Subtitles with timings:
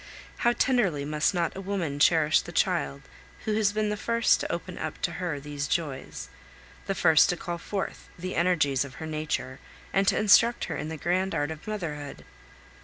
[0.37, 3.01] How tenderly must not a woman cherish the child
[3.45, 6.27] who has been the first to open up to her these joys,
[6.87, 9.59] the first to call forth the energies of her nature
[9.93, 12.25] and to instruct her in the grand art of motherhood!